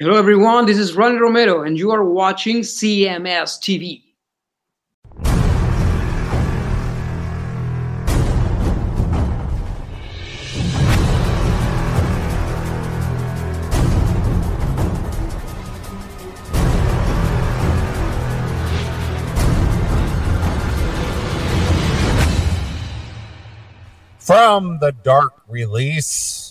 [0.00, 0.66] Hello, everyone.
[0.66, 4.02] This is Ronnie Romero, and you are watching CMS TV.
[24.18, 26.43] From the Dark release,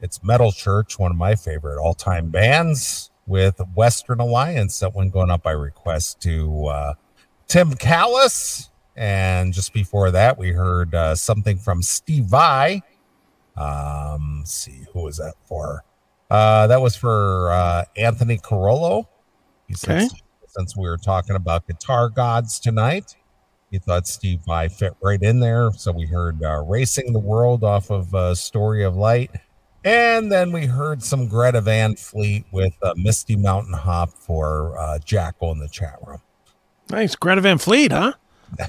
[0.00, 4.78] it's Metal Church, one of my favorite all time bands, with Western Alliance.
[4.80, 6.94] That one going up by request to uh,
[7.48, 8.70] Tim Callis.
[8.96, 12.82] And just before that, we heard uh, something from Steve Vai.
[13.56, 15.84] Um, let's see, who was that for?
[16.30, 19.08] Uh, that was for uh, Anthony Carollo.
[19.68, 20.08] He said, Okay.
[20.48, 23.16] since we were talking about guitar gods tonight,
[23.70, 25.70] he thought Steve Vai fit right in there.
[25.72, 29.30] So we heard uh, Racing the World off of uh, Story of Light.
[29.84, 34.98] And then we heard some Greta Van Fleet with uh, Misty Mountain Hop for uh,
[34.98, 36.20] Jackal in the chat room.
[36.90, 37.14] Nice.
[37.14, 38.12] Greta Van Fleet, huh?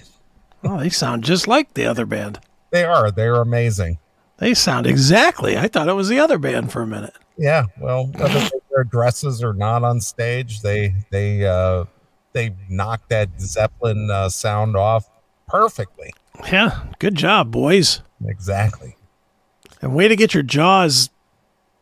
[0.64, 2.40] Oh, they sound just like the other band.
[2.70, 3.98] They are, they're amazing.
[4.38, 5.58] They sound exactly.
[5.58, 7.16] I thought it was the other band for a minute.
[7.38, 11.86] Yeah, well, whether they wear dresses are not on stage, they they uh,
[12.34, 15.10] they knock that Zeppelin uh, sound off
[15.48, 16.14] perfectly.
[16.52, 18.02] Yeah, good job, boys.
[18.26, 18.96] Exactly.
[19.82, 21.10] And way to get your jaws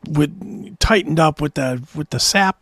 [0.08, 2.58] with tightened up with the with the sap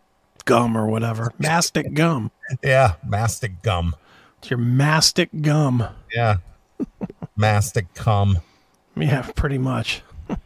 [0.45, 2.31] gum or whatever, mastic gum.
[2.63, 3.95] Yeah, mastic gum.
[4.39, 5.87] It's your mastic gum.
[6.13, 6.37] Yeah,
[7.35, 8.39] mastic cum.
[8.95, 10.01] Yeah, pretty much.
[10.29, 10.37] All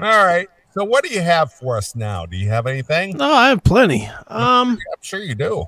[0.00, 0.48] right.
[0.72, 2.26] So, what do you have for us now?
[2.26, 3.16] Do you have anything?
[3.16, 4.06] No, I have plenty.
[4.26, 5.66] Um, I'm sure you do.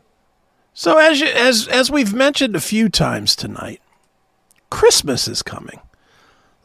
[0.74, 3.80] so as you, as as we've mentioned a few times tonight,
[4.70, 5.80] Christmas is coming.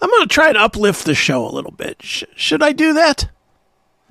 [0.02, 1.97] I'm going to try to uplift the show a little bit.
[2.02, 3.30] Sh- should I do that?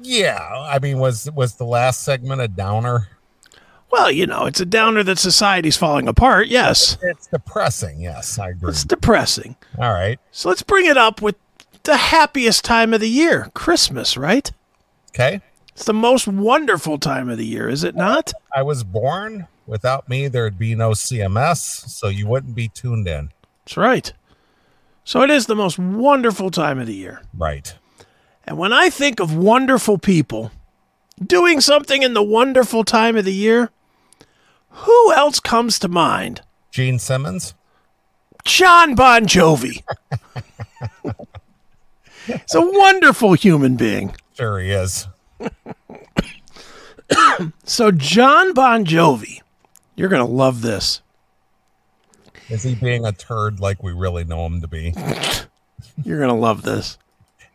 [0.02, 0.38] Yeah,
[0.68, 3.08] I mean, was was the last segment a downer?
[3.90, 6.46] Well, you know, it's a downer that society's falling apart.
[6.46, 8.00] Yes, It's depressing.
[8.00, 8.70] Yes, I agree.
[8.70, 9.56] it's depressing.
[9.78, 10.18] All right.
[10.30, 11.34] So let's bring it up with
[11.82, 14.50] the happiest time of the year, Christmas, right?
[15.10, 15.40] Okay.
[15.72, 18.32] It's the most wonderful time of the year, is it not?
[18.54, 19.48] I was born.
[19.66, 23.30] Without me, there'd be no CMS, so you wouldn't be tuned in.
[23.64, 24.12] That's right.
[25.10, 27.20] So it is the most wonderful time of the year.
[27.36, 27.74] Right.
[28.44, 30.52] And when I think of wonderful people
[31.20, 33.72] doing something in the wonderful time of the year,
[34.68, 36.42] who else comes to mind?
[36.70, 37.54] Gene Simmons.
[38.44, 39.82] Jon Bon Jovi.
[42.26, 44.14] He's a wonderful human being.
[44.36, 45.08] Sure, he is.
[47.64, 49.40] So, Jon Bon Jovi,
[49.96, 51.02] you're going to love this.
[52.50, 54.92] Is he being a turd like we really know him to be?
[56.04, 56.98] You're going to love this.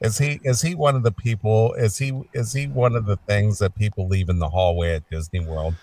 [0.01, 1.73] Is he is he one of the people?
[1.73, 5.09] Is he is he one of the things that people leave in the hallway at
[5.09, 5.75] Disney World?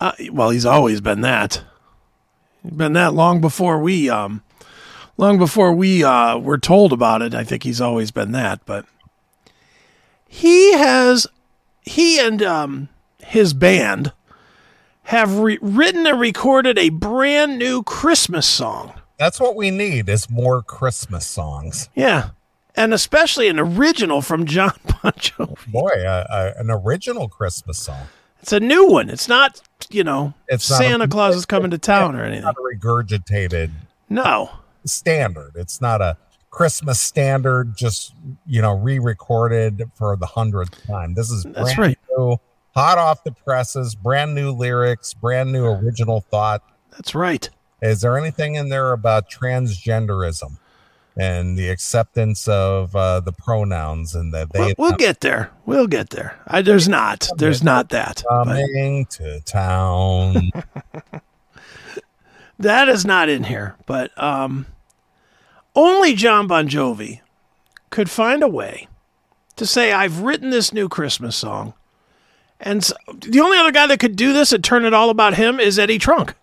[0.00, 1.62] Uh, well, he's always been that.
[2.62, 4.42] He's been that long before we, um,
[5.16, 7.34] long before we uh, were told about it.
[7.34, 8.64] I think he's always been that.
[8.66, 8.86] But
[10.28, 11.26] he has,
[11.82, 12.88] he and um,
[13.18, 14.12] his band
[15.04, 18.92] have re- written and recorded a brand new Christmas song.
[19.18, 21.88] That's what we need is more Christmas songs.
[21.94, 22.30] Yeah,
[22.74, 25.66] and especially an original from Jon Bon Jovi.
[25.70, 28.06] Boy, uh, uh, an original Christmas song.
[28.42, 29.08] It's a new one.
[29.08, 32.44] It's not, you know, It's not a- Santa Claus is coming to town or anything.
[32.44, 33.70] Not a regurgitated
[34.10, 34.50] No.
[34.84, 35.52] standard.
[35.54, 36.16] It's not a
[36.50, 38.12] Christmas standard, just
[38.46, 41.14] you know, re-recorded for the hundredth time.
[41.14, 41.98] This is That's right.
[42.18, 42.36] new,
[42.74, 46.62] hot off the presses, brand new lyrics, brand new original thought.
[46.90, 47.48] That's right.
[47.82, 50.58] Is there anything in there about transgenderism
[51.16, 55.50] and the acceptance of uh, the pronouns and that We'll, they we'll get there.
[55.64, 56.38] We'll get there.
[56.46, 57.28] I, there's not.
[57.36, 58.22] There's not that.
[58.28, 60.50] But coming to town?
[62.58, 63.76] that is not in here.
[63.86, 64.66] But um,
[65.74, 67.20] only Jon Bon Jovi
[67.90, 68.88] could find a way
[69.56, 71.74] to say, "I've written this new Christmas song,"
[72.64, 75.34] and s the only other guy that could do this and turn it all about
[75.34, 76.34] him is Eddie Trunk.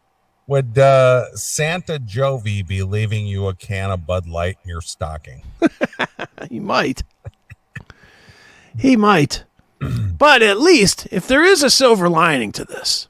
[0.47, 5.43] Would uh, Santa Jovi be leaving you a can of Bud Light in your stocking?
[6.49, 7.03] He might.
[8.77, 9.43] he might.
[10.17, 13.07] but at least, if there is a silver lining to this,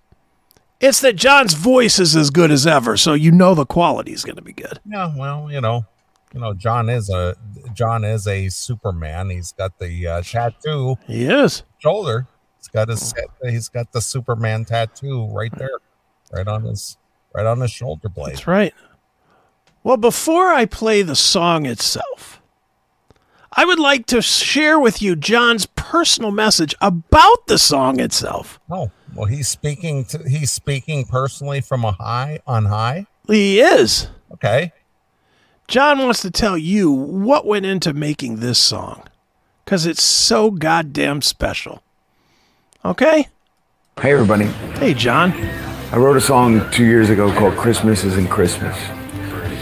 [0.79, 4.23] it's that Jon's voice is as good as ever, so you know the quality is
[4.25, 4.79] going to be good.
[4.85, 5.85] Yeah, well, you know,
[6.33, 7.35] you know, Jon is a
[7.73, 9.29] Jon is a Superman.
[9.29, 11.63] He's got the uh, tattoo He is.
[11.79, 12.27] shoulder.
[12.61, 13.13] He's got his
[13.43, 15.79] he's got the Superman tattoo right there,
[16.31, 16.95] right on his
[17.33, 18.35] right on his shoulder blade.
[18.35, 18.73] That's right.
[19.83, 22.39] Well, before I play the song itself,
[23.53, 28.59] I would like to share with you Jon's personal message about the song itself.
[28.69, 33.07] Oh, well, he's speaking to he's speaking personally from a high on high.
[33.25, 34.07] He is.
[34.33, 34.71] Okay.
[35.67, 39.03] Jon wants to tell you what went into making this song
[39.65, 41.81] because it's so goddamn special.
[42.83, 43.27] Okay?
[44.01, 44.45] Hey, everybody.
[44.79, 45.31] Hey, Jon.
[45.91, 48.75] I wrote a song two years ago called Christmas Isn't Christmas.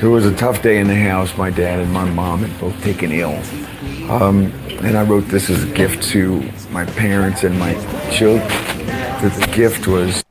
[0.01, 1.35] It was a tough day in the house.
[1.35, 3.35] My dad and my mom had both taken ill.
[4.09, 7.73] Um, and I wrote this as a gift to my parents and my
[8.11, 8.47] children.
[9.21, 10.23] The gift was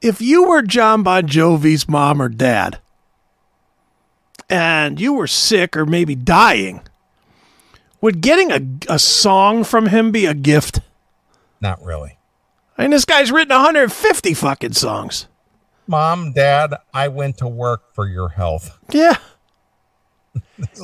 [0.00, 2.78] If you were Jon Bon Jovi's mom or dad,
[4.48, 6.82] and you were sick or maybe dying,
[8.00, 10.80] would getting a, a song from him be a gift?
[11.62, 12.18] Not really.
[12.76, 15.28] I mean, this guy's written 150 fucking songs.
[15.86, 18.78] Mom, Dad, I went to work for your health.
[18.90, 19.16] Yeah.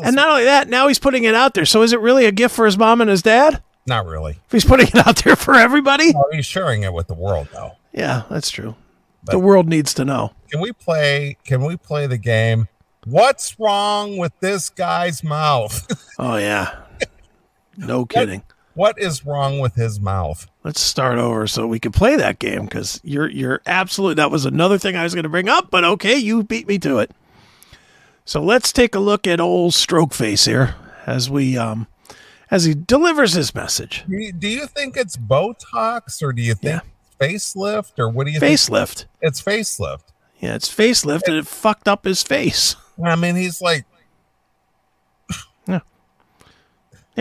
[0.04, 1.64] And not only that, now he's putting it out there.
[1.64, 3.62] So is it really a gift for his mom and his dad?
[3.86, 4.32] Not really.
[4.46, 6.12] If he's putting it out there for everybody?
[6.12, 7.72] Well, he's sharing it with the world, though.
[7.92, 8.74] Yeah, that's true.
[9.24, 10.32] the world needs to know.
[10.50, 11.36] Can we play?
[11.44, 12.66] Can we play the game?
[13.04, 15.86] What's wrong with this guy's mouth?
[16.18, 16.74] Oh, yeah.
[17.76, 18.40] No kidding.
[18.40, 18.57] what
[18.98, 20.46] is wrong with his mouth?
[20.62, 24.14] Let's start over so we can play that game because you're you're absolute.
[24.14, 26.78] That was another thing I was going to bring up, but okay, you beat me
[26.80, 27.10] to it.
[28.24, 30.76] So let's take a look at old Stroke Face here
[31.06, 31.86] as we um
[32.50, 34.04] as he delivers his message.
[34.08, 36.82] Do you, do you think it's Botox or do you think
[37.20, 38.54] facelift or what do you think?
[38.56, 38.96] Facelift.
[38.96, 39.08] think?
[39.22, 40.04] It's facelift.
[40.38, 42.76] Yeah, it's facelift and it fucked up his face.
[43.04, 43.84] I mean, he's like,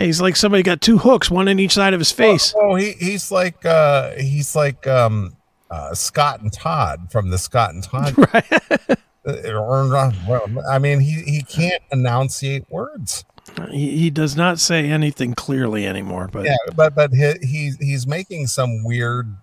[0.04, 2.54] He's like somebody got two hooks, one in each side of his face.
[2.56, 5.36] oh, he he's like, uh, he's like, um,
[5.70, 8.14] uh, Scott and Todd from the Scott and Todd.
[8.32, 8.98] Right.
[10.70, 13.24] I mean, he he can't enunciate words.
[13.70, 18.06] He, he does not say anything clearly anymore, but Yeah, but but he, he's he's
[18.06, 19.36] making some weird,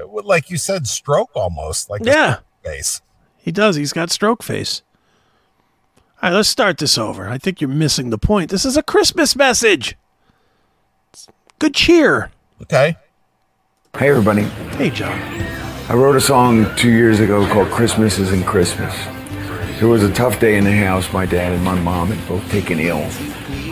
[0.00, 3.00] uh, like you said, stroke almost like yeah, face.
[3.36, 3.74] he does.
[3.76, 4.82] He's got stroke face.
[6.20, 7.28] All right, let's start this over.
[7.28, 8.50] I think you're missing the point.
[8.50, 9.96] This is a Christmas message.
[11.60, 12.32] Good cheer.
[12.60, 12.96] Okay.
[13.96, 14.42] Hey, everybody.
[14.76, 15.16] Hey, Jon.
[15.88, 18.92] I wrote a song two years ago called Christmas Isn't Christmas.
[19.80, 21.12] It was a tough day in the house.
[21.12, 23.04] My dad and my mom had both taken ill.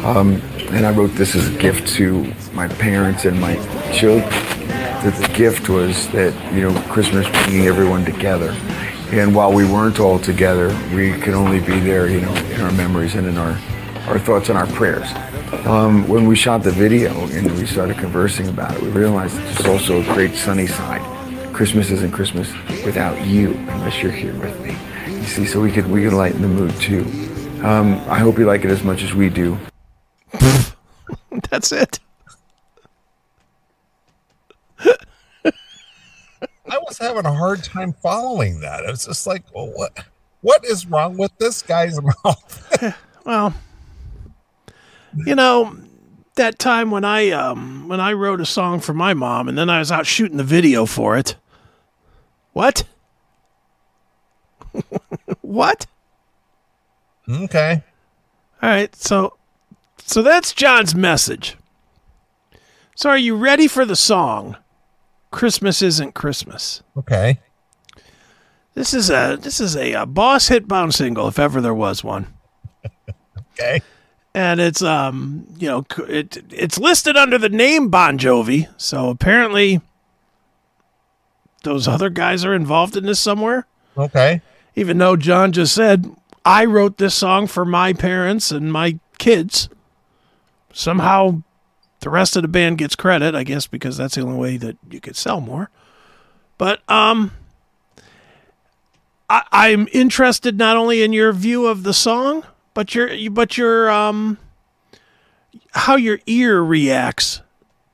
[0.07, 0.41] Um,
[0.71, 3.57] and I wrote this as a gift to my parents and my
[3.93, 4.31] children.
[5.03, 8.55] The, the gift was that, you know, Christmas bringing everyone together.
[9.13, 12.73] And while we weren't all together, we could only be there, you know, in our
[12.73, 13.57] memories and in our,
[14.09, 15.09] our thoughts and our prayers.
[15.65, 19.67] Um, when we shot the video and we started conversing about it, we realized there's
[19.67, 21.03] also a great sunny side.
[21.55, 22.53] Christmas isn't Christmas
[22.85, 24.77] without you, unless you're here with me.
[25.15, 27.03] You see, so we could we could lighten the mood too.
[27.63, 29.57] Um, I hope you like it as much as we do.
[31.51, 31.96] That's it.
[36.69, 38.85] I was having a hard time following that.
[38.85, 40.05] It was just like, well, what
[40.41, 42.97] what is wrong with this guy's mouth?
[43.27, 43.55] Well,
[45.17, 45.77] you know,
[46.37, 49.69] that time when I um when I wrote a song for my mom and then
[49.69, 51.35] I was out shooting the video for it.
[52.53, 52.85] What?
[55.41, 55.87] what?
[57.29, 57.83] okay.
[58.63, 59.37] All right, so
[59.99, 61.57] so that's Jon's message.
[62.95, 64.57] So are you ready for the song?
[65.37, 66.83] Christmas isn't Christmas.
[66.97, 67.39] Okay.
[68.73, 72.03] This is a this is a, uh boss hit bound single if ever there was
[72.03, 72.33] one.
[73.59, 73.81] Okay.
[74.35, 79.81] and it's um you know it it's listed under the name Bon Jovi, so apparently
[81.65, 83.67] those other guys are involved in this somewhere.
[83.97, 84.41] Okay.
[84.75, 86.11] Even though Jon just said
[86.47, 89.69] I wrote this song for my parents and my kids,
[90.73, 91.43] somehow
[92.07, 94.77] the rest of the band gets credit, I guess because that's the only way that
[94.89, 95.71] you could sell more.
[96.57, 97.33] But um
[99.29, 102.45] I, I'm interested not only in your view of the song,
[102.75, 104.39] but your but your um
[105.73, 107.43] how your ear reacts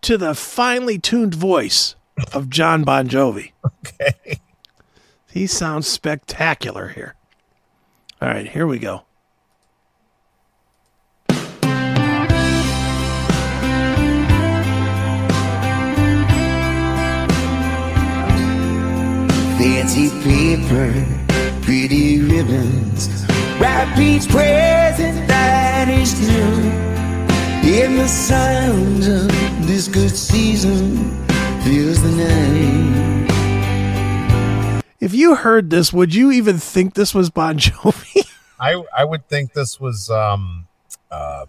[0.03, 1.97] to the finely tuned voice
[2.35, 3.53] of Jon Bon Jovi.
[3.65, 4.41] Okay.
[5.31, 7.15] He sounds spectacular here.
[8.21, 9.05] All right, here we go.
[19.63, 20.93] Fancy paper,
[21.63, 23.25] pretty ribbons,
[23.61, 26.69] wrap each present that is new.
[27.73, 29.29] In the sound of
[29.69, 31.25] this good season,
[31.63, 33.31] fills the night.
[34.99, 38.27] If you heard this, would you even think this was Bon Jovi?
[38.59, 40.67] I I would think this was um
[41.09, 41.47] uh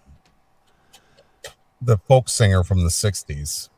[1.81, 3.69] the folk singer from the '60s.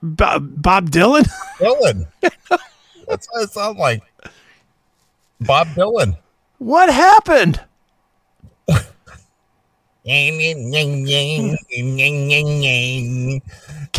[0.00, 1.28] Bob, Bob Dylan.
[1.58, 2.06] Dylan.
[3.08, 4.02] That's what it sounds like.
[5.40, 6.16] Bob Dylan.
[6.58, 7.60] What happened?
[10.06, 10.38] Can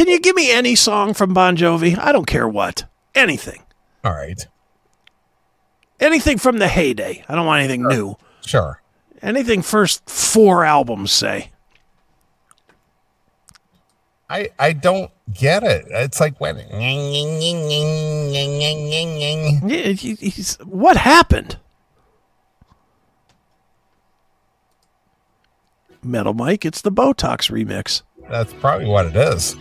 [0.08, 1.98] you give me any song from Bon Jovi?
[1.98, 2.86] I don't care what.
[3.16, 3.64] Anything.
[4.04, 4.46] All right.
[6.00, 7.24] Anything from the heyday.
[7.28, 8.16] I don't want anything new.
[8.46, 8.82] Sure.
[9.22, 11.50] Anything first four albums, say.
[14.30, 15.86] I I don't get it.
[15.90, 16.58] It's like when
[19.98, 21.58] he's, what happened?
[26.04, 28.04] Metal Mike, it's the Botox remix.
[28.30, 29.56] that's probably what it is.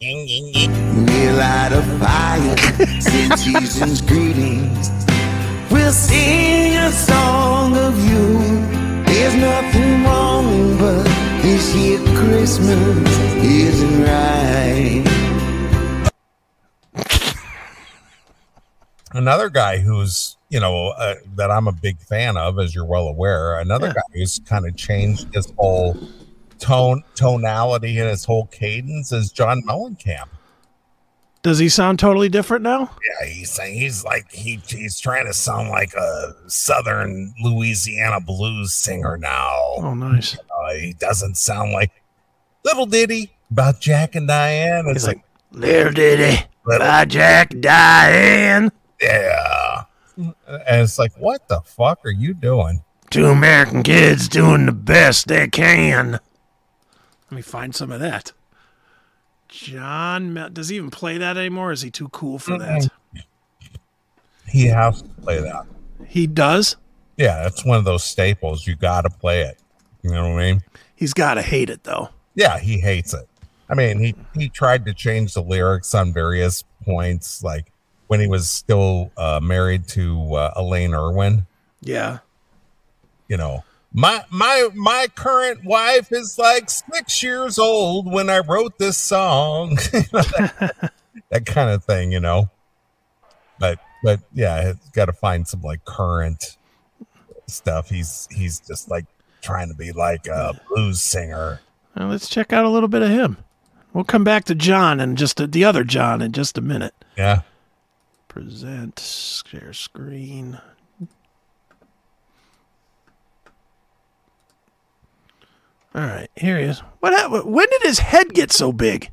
[0.00, 2.56] We'll light a fire,
[3.00, 4.90] send season's greetings.
[5.70, 8.38] We'll sing a song of you.
[9.04, 11.04] There's nothing wrong, but
[11.42, 15.04] this year Christmas isn't right.
[19.12, 23.08] Another guy who's you know uh, that I'm a big fan of, as you're well
[23.08, 23.58] aware.
[23.58, 23.94] Another Yeah.
[23.94, 25.96] guy who's kind of changed his whole
[26.58, 30.28] tone, tonality, and his whole cadence is John Mellencamp.
[31.42, 32.90] Does he sound totally different now?
[33.20, 38.74] Yeah, he's saying he's like he he's trying to sound like a Southern Louisiana blues
[38.74, 39.58] singer now.
[39.78, 40.36] Oh, nice.
[40.38, 41.90] Uh, he doesn't sound like
[42.64, 44.84] little ditty about Jack and Diane.
[44.86, 48.70] It's He's like, like, Little Diddy little, by Jack Diane.
[49.00, 49.61] yeah,
[50.46, 52.82] and it's like, what the fuck are you doing?
[53.10, 56.12] Two American kids doing the best they can.
[56.12, 58.32] Let me find some of that.
[59.48, 61.72] John, Mel- does he even play that anymore?
[61.72, 62.88] Is he too cool for that?
[64.48, 65.66] He has to play that.
[66.06, 66.76] He does.
[67.16, 68.66] Yeah, it's one of those staples.
[68.66, 69.58] You got to play it.
[70.02, 70.62] You know what I mean?
[70.94, 72.08] He's got to hate it though.
[72.34, 73.28] Yeah, he hates it.
[73.68, 77.71] I mean, he he tried to change the lyrics on various points, like
[78.12, 81.46] when he was still uh, married to uh, Elaine Irwin.
[81.80, 82.18] Yeah.
[83.26, 88.76] You know, my my my current wife is like six years old when I wrote
[88.76, 89.76] this song.
[89.76, 90.92] that,
[91.30, 92.50] that kind of thing, you know.
[93.58, 96.58] But but yeah, it's got to find some like current
[97.46, 97.88] stuff.
[97.88, 99.06] He's he's just like
[99.40, 101.62] trying to be like a blues singer.
[101.96, 103.38] Well, let's check out a little bit of him.
[103.94, 106.92] We'll come back to John and just the other John in just a minute.
[107.16, 107.40] Yeah.
[108.32, 110.58] Present, share screen.
[115.94, 116.78] All right, here he is.
[117.00, 117.12] What?
[117.12, 119.10] hap- When did his head get so big?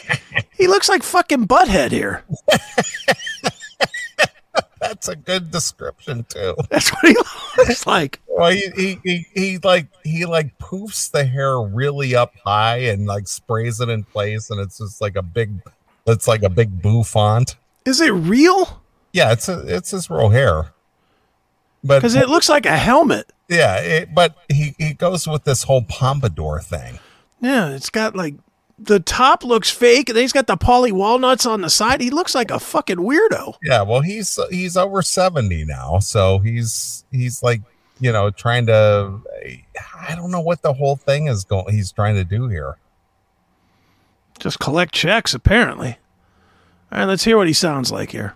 [0.58, 2.24] he looks like fucking butthead here.
[4.80, 6.56] That's a good description too.
[6.70, 7.16] That's what he
[7.58, 8.20] looks like.
[8.26, 13.06] Well, he, he he he like he like poofs the hair really up high and
[13.06, 15.52] like sprays it in place, and it's just like a big,
[16.06, 17.54] it's like a big bouffant.
[17.86, 18.82] Is it real?
[19.12, 20.72] Yeah, it's a it's his real hair,
[21.82, 23.32] but Because it looks like a helmet.
[23.48, 26.98] yeah, it, but he he goes with this whole pompadour thing.
[27.40, 28.34] Yeah, it's got like
[28.78, 32.00] the top looks fake, and he's got the poly walnuts on the side.
[32.02, 33.54] He looks like a fucking weirdo.
[33.62, 37.62] Yeah, well, he's he's over seventy now, so he's he's like
[38.00, 39.20] you know trying to.
[40.08, 41.72] I don't know what the whole thing is going.
[41.74, 42.76] He's trying to do here.
[44.38, 45.98] Just collect checks, apparently.
[46.92, 48.34] All right, let's hear what he sounds like here.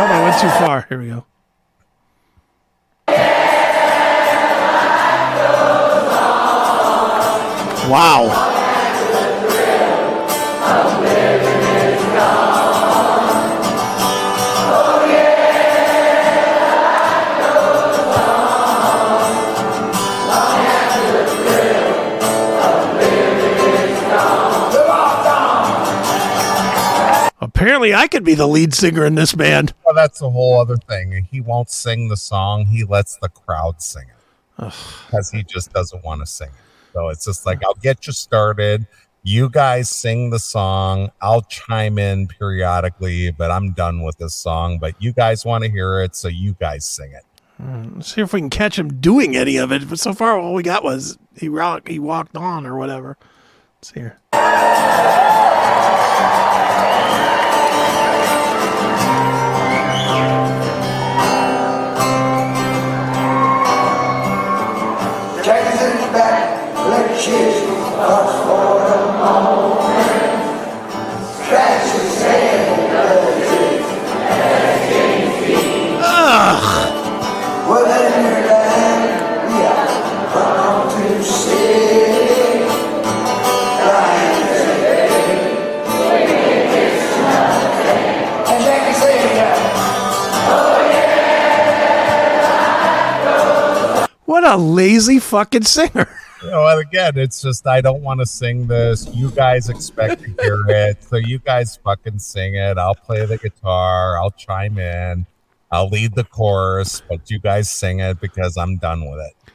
[0.00, 0.86] Oh, I went too far.
[0.88, 1.24] Here we go.
[7.88, 8.57] Wow.
[27.78, 29.72] Apparently I could be the lead singer in this band.
[29.84, 31.26] Well, that's a whole other thing.
[31.30, 32.66] He won't sing the song.
[32.66, 34.74] He lets the crowd sing it
[35.06, 36.92] because he just doesn't want to sing it.
[36.92, 38.86] So it's just like, I'll get you started.
[39.22, 41.12] You guys sing the song.
[41.20, 44.78] I'll chime in periodically, but I'm done with this song.
[44.78, 47.24] But you guys want to hear it, so you guys sing it.
[47.58, 49.88] Hmm, let's see if we can catch him doing any of it.
[49.88, 53.16] But so far, all we got was he rock, he walked on or whatever.
[53.80, 55.37] Let's see
[94.24, 96.08] What a lazy fucking singer.
[96.42, 99.08] You know, again, it's just I don't want to sing this.
[99.14, 102.78] You guys expect to hear it, so you guys fucking sing it.
[102.78, 104.18] I'll play the guitar.
[104.20, 105.26] I'll chime in.
[105.70, 109.52] I'll lead the chorus, but you guys sing it because I'm done with it.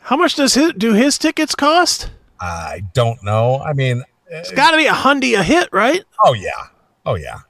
[0.00, 2.10] How much does his, do his tickets cost?
[2.40, 3.58] I don't know.
[3.60, 6.02] I mean, It's eh, got to be a hundy a hit, right?
[6.24, 6.68] oh yeah,
[7.04, 7.40] oh yeah.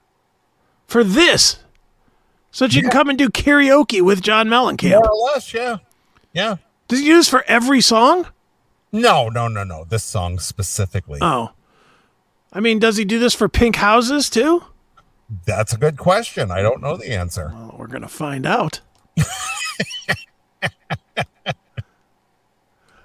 [0.86, 1.60] For this.
[2.50, 5.02] So that you can come and do karaoke with John Mellencamp.
[5.02, 5.76] More or less, yeah,
[6.32, 6.56] yeah.
[6.88, 8.26] Does he do this for every song?
[8.92, 9.84] No, no, no, no.
[9.84, 11.18] This song specifically.
[11.22, 11.50] Oh.
[12.52, 14.64] I mean, does he do this for pink houses too?
[15.44, 16.50] That's a good question.
[16.50, 17.50] I don't know the answer.
[17.54, 18.80] Well, we're going to find out.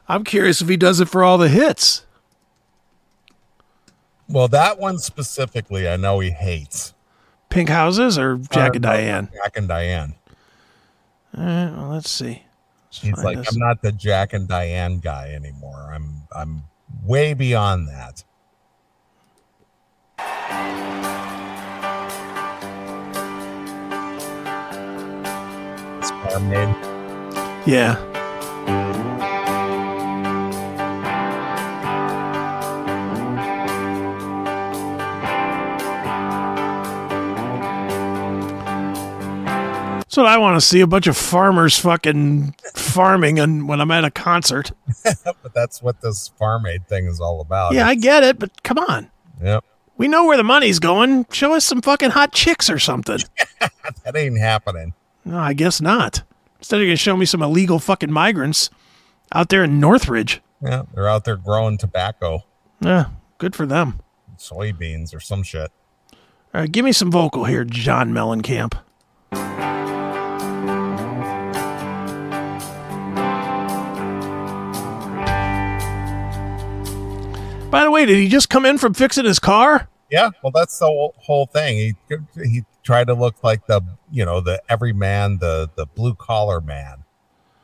[0.08, 2.06] I'm curious if he does it for all the hits.
[4.30, 6.94] Well, that one specifically, I know he hates.
[7.50, 9.30] Pink houses or Jack and Uh, no, Diane?
[9.34, 10.16] Jack and Diane.
[11.38, 12.43] All right, well, let's see.
[13.02, 13.38] He's like.
[13.38, 15.92] I'm not the Jack and Diane guy anymore.
[15.94, 16.64] I'm I'm
[17.04, 18.24] way beyond that.
[26.00, 26.12] It's
[27.66, 29.33] Yeah.
[40.14, 43.90] That's what I want to see a bunch of farmers fucking farming and when I'm
[43.90, 44.72] at a concert.
[45.24, 47.74] but that's what this farm aid thing is all about.
[47.74, 49.10] Yeah, I get it, but come on.
[49.42, 49.66] Yep.
[49.98, 51.26] We know where the money's going.
[51.32, 53.22] Show us some fucking hot chicks or something.
[54.04, 54.94] That ain't happening.
[55.26, 56.22] No, I guess not.
[56.60, 58.70] Instead, of you're going to show me some illegal fucking migrants
[59.34, 60.42] out there in Northridge.
[60.62, 62.44] Yeah, they're out there growing tobacco,
[62.82, 63.06] Yeah,
[63.40, 64.00] good for them.
[64.38, 65.72] soybeans, or some shit.
[66.54, 68.78] All right, give me some vocal here, John Mellencamp.
[77.74, 79.90] By the way, did he just come in from fixing his car?
[80.12, 81.76] Yeah, well, that's the whole, thing.
[81.76, 81.96] He
[82.36, 83.82] he tried to look like the
[84.12, 87.04] you know the everyman, the the blue collar man.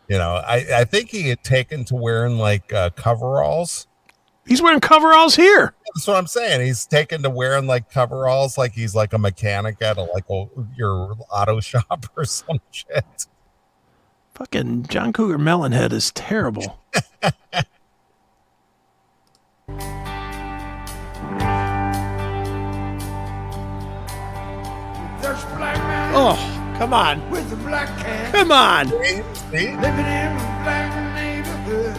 [0.07, 3.85] You know, I I think he had taken to wearing like uh, coveralls.
[4.47, 5.75] He's wearing coveralls here.
[5.93, 6.65] That's what I'm saying.
[6.65, 10.45] He's taken to wearing like coveralls, like he's like a mechanic at a like a,
[10.75, 13.27] your auto shop or some shit.
[14.33, 16.79] Fucking John Cougar Melonhead is terrible.
[25.39, 27.29] There's a black man Oh, come on.
[27.29, 28.87] with a black cat Come on.
[28.89, 28.95] See?
[29.51, 29.75] See?
[29.75, 31.95] living in a black neighborhood.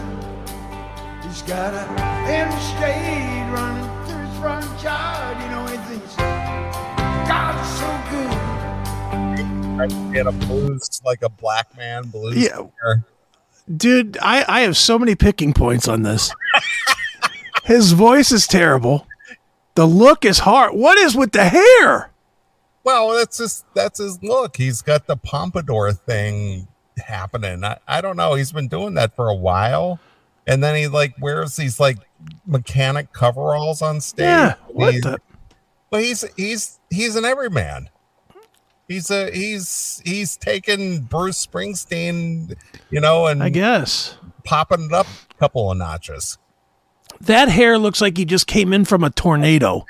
[1.25, 1.85] He's got a
[2.31, 5.37] interstate running through his front yard.
[5.43, 9.77] You know, he thinks God's so good.
[9.77, 12.37] Tried to Get a blues like a black man blues.
[12.37, 12.57] Yeah.
[12.57, 13.05] singer.
[13.75, 16.33] Dude, I, I have so many picking points on this.
[17.65, 19.07] His voice is terrible.
[19.77, 20.75] The look is hard.
[20.75, 22.11] What is with the hair?
[22.85, 24.57] Well, that's just that's his look.
[24.57, 26.67] He's got the pompadour thing
[27.05, 27.63] happening.
[27.65, 28.35] I, I don't know.
[28.35, 30.01] He's been doing that for a while.
[30.47, 31.99] And then he like wears these like
[32.47, 34.25] mechanic coveralls on stage.
[34.25, 34.55] Yeah.
[34.69, 35.19] What He's- the?
[35.91, 37.91] Well, he's he's he's an everyman.
[38.89, 42.55] He's a he's he's taken Bruce Springsteen,
[42.91, 44.17] you know, and I guess.
[44.45, 46.39] popping it up a couple of notches.
[47.21, 49.85] That hair looks like he just came in from a tornado.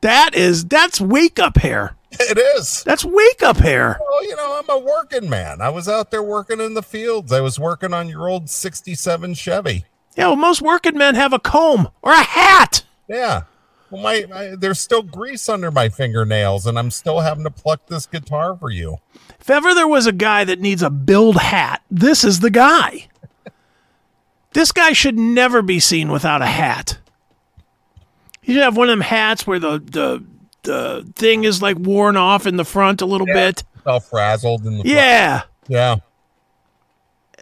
[0.00, 1.96] That is, that's wake up hair.
[2.12, 2.82] It is.
[2.84, 3.98] That's wake up hair.
[4.00, 5.60] Well, you know, I'm a working man.
[5.60, 7.32] I was out there working in the fields.
[7.32, 9.84] I was working on your old 67 Chevy.
[10.16, 12.82] Yeah, well, most working men have a comb or a hat.
[13.08, 13.42] Yeah.
[13.90, 17.86] Well, my, my there's still grease under my fingernails, and I'm still having to pluck
[17.86, 18.98] this guitar for you.
[19.40, 23.08] If ever there was a guy that needs a build hat, this is the guy.
[24.52, 26.98] This guy should never be seen without a hat.
[28.50, 30.24] He should have one of them hats where the the
[30.64, 33.62] the thing is like worn off in the front a little bit.
[33.86, 34.88] All frazzled in the front.
[34.88, 35.42] Yeah.
[35.68, 35.96] yeah.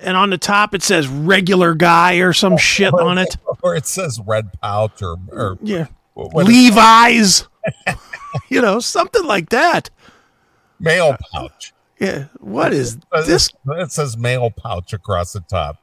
[0.03, 3.38] And on the top it says regular guy or some shit on it.
[3.62, 5.87] Or it says red pouch or or Yeah.
[6.14, 7.49] Levi's.
[8.51, 9.88] you know, something like that.
[10.79, 11.73] mail pouch.
[11.99, 12.27] Yeah.
[12.38, 13.49] What is Uh, this?
[13.66, 15.79] It says mail pouch across the top.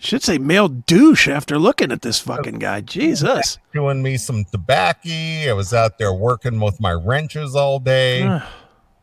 [0.00, 2.82] Should say male douche after looking at this fucking guy.
[2.82, 3.58] Jesus.
[3.74, 5.10] Doing me some tobacco.
[5.10, 8.40] I was out there working with my wrenches all day.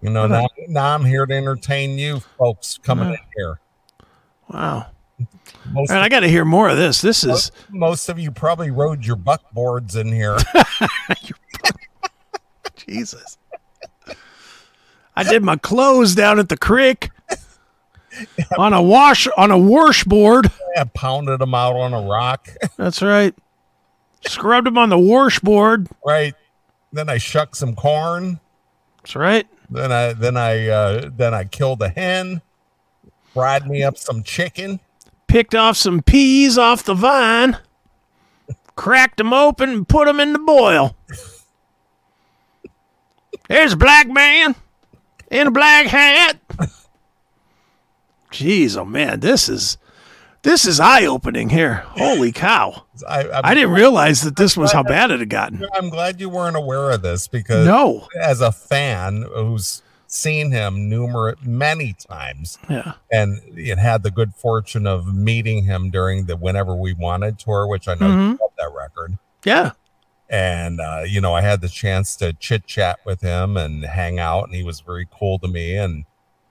[0.02, 3.60] You know, now, now I'm here to entertain you folks coming in here.
[4.50, 4.88] Wow.
[5.72, 7.02] Most, All right, I got to hear more of this.
[7.02, 10.38] This is most of you probably rode your buckboards in here.
[12.76, 13.40] Jesus.
[15.16, 17.10] I did my clothes down at the creek
[18.58, 20.49] on a wash on a washboard.
[20.78, 22.47] I pounded them out on a rock.
[22.78, 23.34] That's right.
[24.28, 25.88] Scrubbed them on the washboard.
[26.06, 26.34] right.
[26.91, 28.39] Then I shucked some corn.
[28.97, 29.47] That's right.
[29.69, 32.41] Then I then I uh, then I killed a hen.
[33.34, 34.80] Fried me up some chicken.
[35.28, 37.58] Picked off some peas off the vine.
[38.75, 40.95] Cracked them open and put them in the boil.
[43.49, 44.56] There's a black man
[45.30, 46.38] in a black hat.
[48.36, 49.78] Jeez, oh man, this is
[50.43, 51.86] this is eye opening here.
[51.88, 52.84] Holy cow!
[53.08, 55.65] I, I'm, I didn't realize that this was how bad it had gotten.
[55.74, 60.89] I'm glad you weren't aware of this because No, as a fan who's seen him
[60.89, 66.38] numerous many times yeah, and it had the good fortune of meeting him during the
[66.38, 69.71] whenever we wanted tour which i know you love that record yeah,
[70.30, 74.19] and uh, you know i had the chance to chit chat with him and hang
[74.19, 76.06] out and he was very cool to me and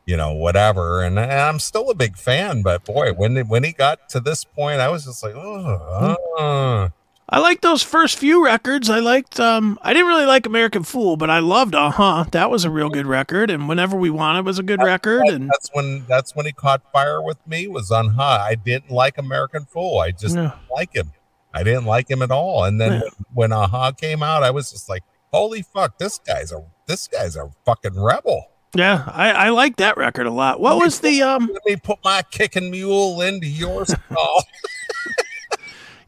[0.07, 3.73] you know whatever and, and i'm still a big fan but boy when when he
[3.73, 6.89] got to this point i was just like oh uh,
[7.27, 8.91] I liked those first few records.
[8.91, 9.41] I liked.
[9.41, 12.27] Um, I didn't really like American Fool, but I loved Uh Huh.
[12.33, 15.23] That was a real good record, and Whenever We Wanted was a good record.
[15.29, 18.91] And that's when that's when he caught fire with me was on high i didn't
[18.91, 21.13] like american fool i just didn't like him
[21.55, 23.01] i didn't like him at all and then Yeah.
[23.33, 27.09] when, when aha came out i was just like holy fuck this guy's a this
[27.09, 30.61] guy's a fucking rebel yeah, I, I liked that record a lot.
[30.61, 31.51] What was the um?
[31.53, 34.45] let me put my kicking mule into your skull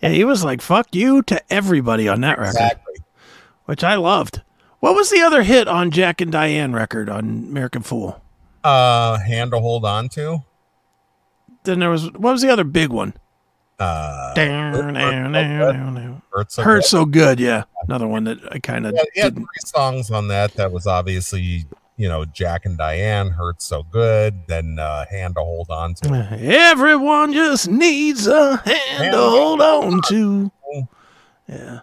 [0.02, 2.94] Yeah, he was like "fuck you" to everybody on that record, exactly
[3.64, 4.42] which I loved.
[4.81, 8.22] What was the other hit on Jack and Diane record on American Fool?
[8.64, 10.42] uh hand to hold on to
[11.64, 13.14] Then there was what was the other big one?
[13.79, 14.94] uh Down,
[16.48, 16.85] so Hurt good.
[16.85, 17.64] so good, yeah.
[17.87, 20.87] Another one that I kind of yeah, he had three songs on that that was
[20.87, 25.94] obviously you know jack and diane hurt so good then uh hand to hold on
[25.94, 26.09] to
[26.40, 30.50] Everyone just needs a hand to hold on to.
[31.48, 31.80] Yeah.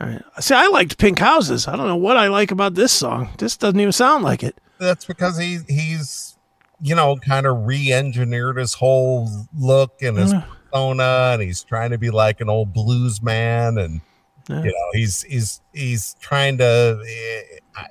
[0.00, 0.22] All right.
[0.40, 1.66] See, I liked Pink Houses.
[1.66, 3.30] I don't know what I like about this song.
[3.38, 4.56] This doesn't even sound like it.
[4.78, 6.36] that's because he he's
[6.80, 10.44] you know kind of re-engineered his whole look and his Mm.
[10.70, 14.00] persona and he's trying to be like an old blues man and
[14.48, 14.62] Yeah.
[14.62, 17.86] you know he's he's he's trying to eh, I,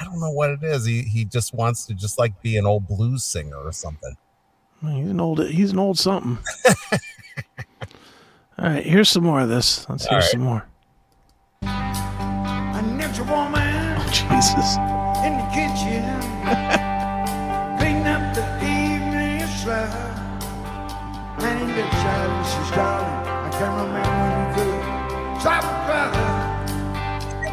[0.00, 2.64] I don't know what it is he he just wants to just like be an
[2.66, 4.16] old blues singer or something
[4.82, 5.46] He's an old.
[5.46, 6.38] He's an old something.
[8.58, 8.82] All right.
[8.82, 9.86] Here's some more of this.
[9.90, 10.30] Let's hear All right.
[10.30, 10.66] some more.
[11.62, 14.76] I met a woman Jesus.
[15.22, 16.02] in the kitchen,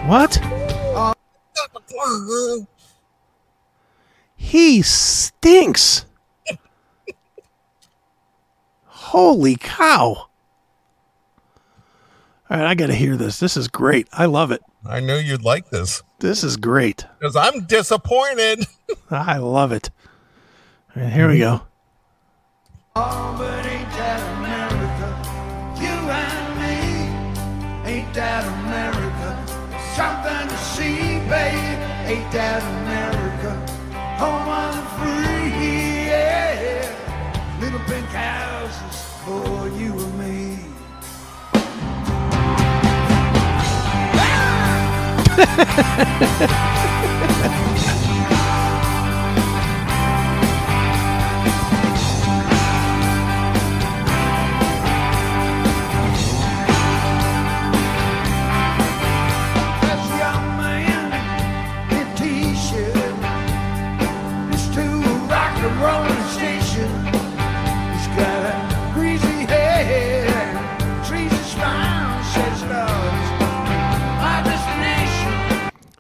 [0.08, 0.40] What?
[4.36, 6.06] He stinks.
[8.86, 10.28] Holy cow.
[12.50, 13.40] All right, I got to hear this.
[13.40, 14.08] This is great.
[14.14, 14.62] I love it.
[14.86, 17.06] i knew you'd like this This is great.
[17.20, 18.66] because i'm disappointed
[19.12, 19.90] I love it.
[20.96, 21.62] All right, here we go.
[22.96, 25.82] Oh, but ain't that America?
[25.82, 26.56] You and
[27.86, 28.67] me, ain't that America?
[32.18, 33.52] Ain't that America?
[34.18, 35.54] Home of the free,
[36.10, 36.90] yeah.
[37.62, 40.38] Little pink houses for you and me.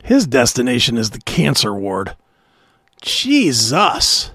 [0.08, 2.15] His destination is the cancer ward.
[3.02, 4.32] Jesus.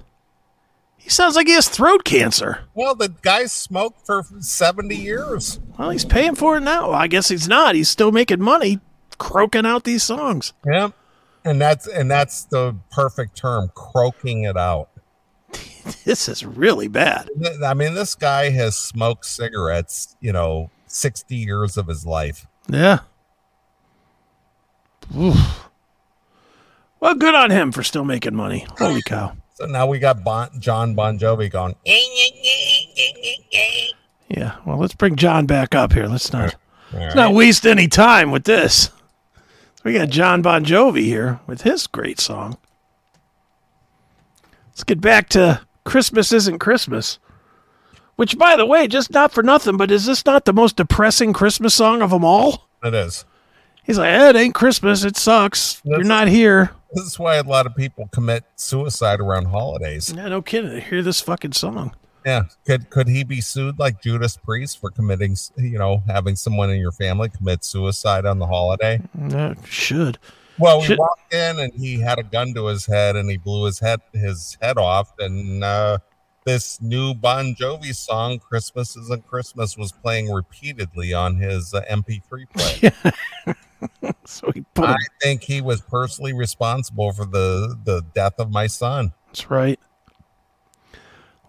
[0.97, 2.59] He sounds like he has throat cancer.
[2.75, 5.59] Well, the guy smoked for 70 years.
[5.79, 6.91] Well, he's paying for it now.
[6.91, 7.73] I guess he's not.
[7.73, 8.81] He's still making money
[9.17, 10.53] croaking out these songs.
[10.63, 10.89] Yeah.
[11.43, 14.89] And that's and that's the perfect term, croaking it out.
[16.05, 17.29] This is really bad.
[17.65, 22.45] I mean, this guy has smoked cigarettes, you know, 60 years of his life.
[22.69, 22.99] Yeah.
[25.17, 25.69] Oof.
[26.99, 28.65] Well, good on him for still making money.
[28.77, 29.35] Holy cow.
[29.55, 31.75] So now we got bon, Jon Bon Jovi going.
[34.29, 34.55] Yeah.
[34.65, 36.07] Well, let's bring John back up here.
[36.07, 36.55] Let's not
[36.93, 38.89] All let's not waste any time with this.
[39.83, 42.57] We got Jon Bon Jovi here with his great song.
[44.67, 47.19] Let's get back to Christmas Isn't Christmas.
[48.15, 51.33] Which, by the way, just not for nothing, but is this not the most depressing
[51.33, 52.69] Christmas song of them all?
[52.83, 53.25] It is.
[53.83, 55.03] He's like, eh, it ain't Christmas.
[55.03, 55.81] It sucks.
[55.83, 56.71] You're not here.
[56.93, 60.13] This is why a lot of people commit suicide around holidays.
[60.15, 60.79] Yeah, no kidding.
[60.79, 61.93] Hear this fucking song.
[62.25, 62.43] Yeah.
[62.65, 66.79] Could could he be sued like Judas Priest for committing, you know, having someone in
[66.79, 69.01] your family commit suicide on the holiday?
[69.29, 70.17] Yeah, should.
[70.59, 73.37] Well, we Should- walked in and he had a gun to his head and he
[73.37, 75.11] blew his head his head off.
[75.19, 75.97] And uh,
[76.45, 82.47] this new Bon Jovi song, "Christmas Isn't Christmas," was playing repeatedly on his uh, MP3
[82.53, 83.55] player.
[84.25, 84.97] So he put I it.
[85.21, 89.11] think he was personally responsible for the the death of my son.
[89.27, 89.79] That's right.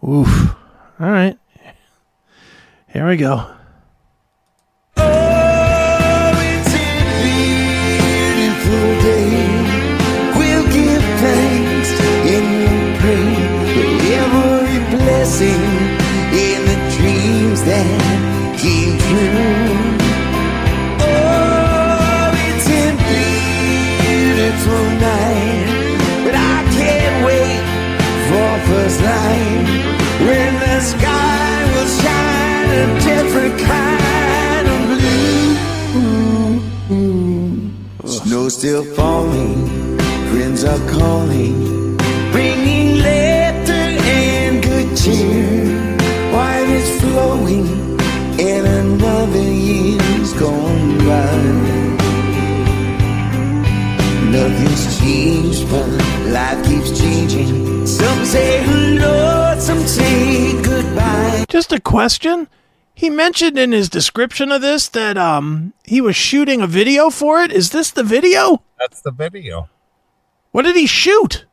[0.07, 0.55] Oof.
[1.01, 1.39] All right.
[2.93, 3.47] Here we go.
[4.97, 6.87] it's a
[8.35, 9.33] beautiful day.
[10.37, 11.91] We'll give thanks
[12.35, 13.29] and we'll pray
[13.75, 15.63] for every blessing
[16.33, 19.54] in the dreams that came true.
[30.85, 35.45] Sky will shine a different kind of blue.
[38.07, 39.57] Snow still falling,
[40.31, 41.97] friends are calling,
[42.33, 43.85] bringing laughter
[44.21, 45.49] and good cheer.
[46.35, 47.67] Wine is flowing,
[48.39, 51.35] and another year's gone by.
[54.37, 55.89] Nothing's changed, but
[56.37, 57.53] life keeps changing.
[57.87, 58.63] Some say
[61.55, 62.49] Just a question.
[62.97, 67.43] He mentioned in his description of this that um he was shooting a video for
[67.43, 67.53] it.
[67.53, 68.65] Is this the video?
[68.77, 69.69] That's the video.
[70.51, 71.47] What did he shoot?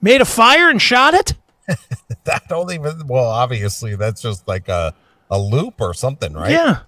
[0.00, 1.34] Made a fire and shot it?
[2.22, 3.08] That don't even.
[3.08, 4.94] Well, obviously, that's just like a
[5.28, 6.52] a loop or something, right?
[6.52, 6.82] Yeah.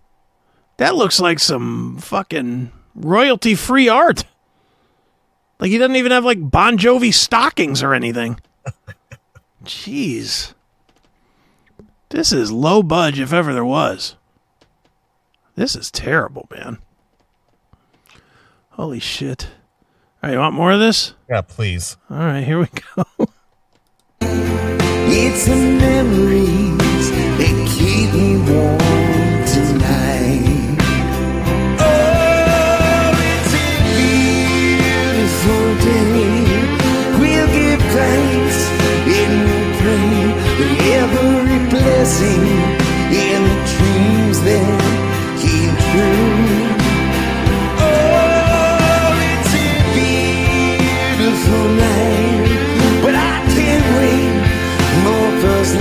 [0.76, 4.22] That looks like some fucking royalty free art.
[5.58, 8.38] Like he doesn't even have like Bon Jovi stockings or anything.
[9.64, 10.54] Jeez.
[12.10, 14.16] This is low budge if ever there was.
[15.54, 16.78] This is terrible, man.
[18.70, 19.44] Holy shit.
[20.22, 21.14] All right, you want more of this?
[21.28, 21.96] Yeah, please.
[22.10, 23.04] All right, here we go.
[25.12, 28.89] It's the memories that keep me warm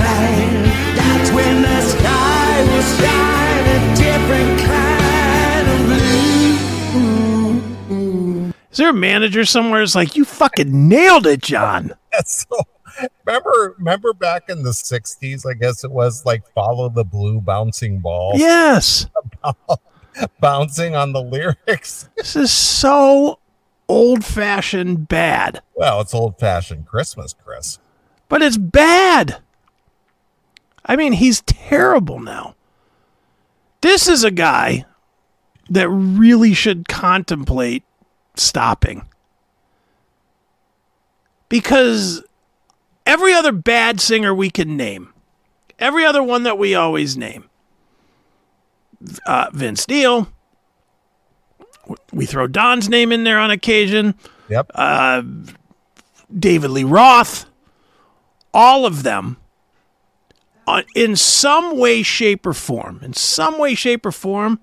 [0.00, 0.64] more.
[0.96, 6.30] That's when the sky will shine a different kind of blue.
[8.70, 11.92] Is there a manager somewhere that's like, you fucking nailed it, Jon?
[12.12, 12.56] That's so.
[13.24, 17.98] Remember, remember back in the '60s, I guess it was like "Follow the Blue" bouncing
[18.00, 19.06] ball, Yes.
[20.40, 22.08] bouncing on the lyrics.
[22.16, 23.38] This is so
[23.88, 27.78] old fashioned bad, Well, it's old-fashioned Christmas, Chris.
[28.28, 29.38] but it's bad.
[30.84, 32.54] I mean, he's terrible now.
[33.80, 34.84] This is a guy
[35.70, 37.84] that really should contemplate
[38.34, 39.06] stopping.
[41.48, 42.22] Because
[43.06, 45.12] every other bad singer we can name,
[45.78, 47.48] every other one that we always name,
[49.26, 50.28] uh, Vince Neil,
[52.12, 54.14] we throw Don's name in there on occasion.
[54.48, 54.70] Yep.
[54.74, 55.22] Uh,
[56.36, 57.46] David Lee Roth,
[58.52, 59.36] all of them,
[60.94, 64.60] in some way, shape, or form, in some way, shape, or form,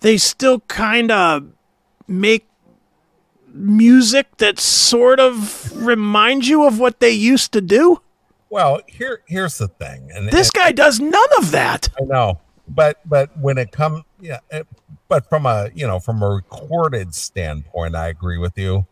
[0.00, 1.46] they still kind of
[2.06, 2.46] make
[3.54, 8.00] music that sort of reminds you of what they used to do?
[8.50, 11.88] Well, here here's the thing, and This guy does none of that.
[12.00, 14.66] I know, but but when it comes, yeah, it,
[15.08, 18.86] but from a you know from a recorded standpoint, I agree with you.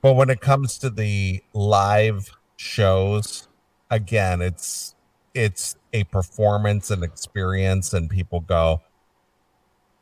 [0.00, 3.48] But when it comes to the live shows,
[3.90, 4.93] again, it's
[5.34, 8.80] it's a performance and experience, and people go.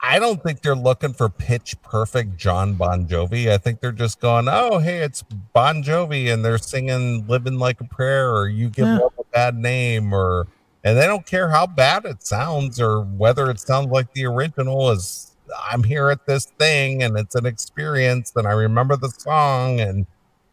[0.04, 3.48] I don't think they're looking for pitch perfect Jon Bon Jovi.
[3.48, 7.80] I think they're just going, oh, hey, it's Bon Jovi, and they're singing "Living Like
[7.80, 8.98] a Prayer" or "You Give Yeah.
[8.98, 10.48] Love a Bad Name," or
[10.84, 14.90] and they don't care how bad it sounds or whether it sounds like the original
[14.90, 15.32] is
[15.64, 20.06] i'm here at this thing and it's an experience and i remember the song and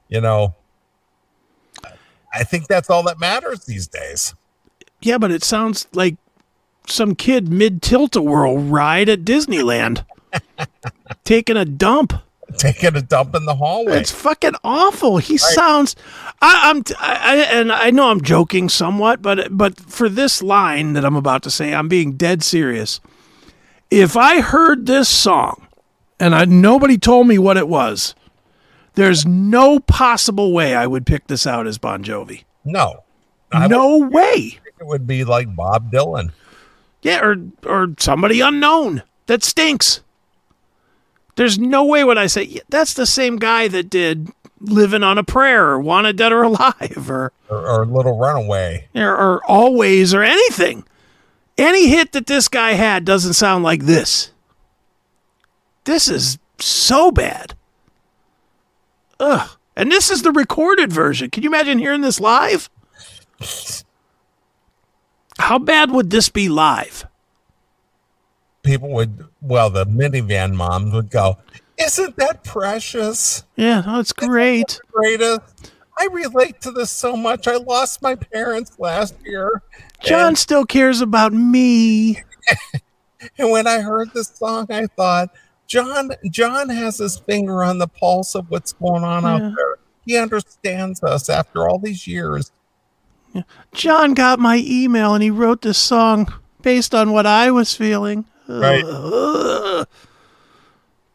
[0.07, 0.53] you know
[2.33, 4.35] i think that's all that matters these days
[5.01, 6.15] Yeah, but it sounds like
[6.87, 10.03] some kid mid tilt a whirl ride at Disneyland
[11.23, 12.13] taking a dump.
[12.57, 15.17] taking a dump in the hallway It's fucking awful.
[15.17, 15.95] He sounds.
[16.41, 16.83] I, I'm.
[16.99, 21.43] I, and I know I'm joking somewhat, but but for this line that I'm about
[21.43, 22.99] to say, I'm being dead serious.
[23.91, 25.67] If I heard this song,
[26.19, 28.13] and I, nobody told me what it was,
[28.93, 32.43] there's no possible way I would pick this out as Bon Jovi.
[32.65, 33.03] no
[33.51, 34.59] I no way.
[34.79, 36.31] It would be like bob dylan
[37.01, 40.01] Yeah, or or somebody unknown that stinks.
[41.35, 45.17] There's no way would I say "Yeah, that's the same guy that did "Living on
[45.17, 50.13] a Prayer" or "Wanted Dead or Alive" or or, or little runaway or, or "Always"
[50.13, 50.83] or anything.
[51.57, 54.31] Any hit that this guy had doesn't sound like this.
[55.83, 57.53] This is so bad.
[59.19, 59.49] Ugh.
[59.75, 61.29] And this is the recorded version.
[61.29, 62.69] Can you imagine hearing this live?
[65.39, 67.05] How bad would this be live?
[68.61, 71.37] people would well the minivan moms would go
[71.77, 74.81] isn't that precious Yeah, no, it's great.
[74.91, 79.63] greatest i relate to this so much i lost my parents last year
[80.03, 82.17] Jon still cares about me.
[83.37, 85.29] And when I heard this song, I thought,
[85.67, 89.33] Jon, Jon has his finger on the pulse of what's going on Yeah.
[89.35, 89.75] out there.
[90.05, 92.49] He understands us after all these years.
[93.73, 98.25] Jon got my email and he wrote this song based on what I was feeling.
[98.47, 98.83] Right.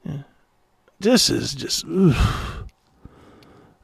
[0.05, 0.19] Yeah.
[1.01, 1.85] This is just.
[1.87, 2.69] ugh.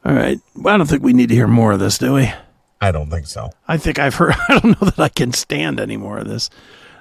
[0.04, 0.38] All right.
[0.56, 2.32] Well, I don't think we need to hear more of this, do we?
[2.80, 3.50] I don't think so.
[3.68, 4.34] I think I've heard.
[4.48, 6.48] I don't know that I can stand any more of this.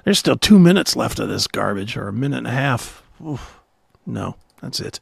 [0.04, 3.02] There's still two minutes left of this garbage, or a minute and a half.
[3.24, 3.60] Oof.
[4.06, 5.00] No, that's it.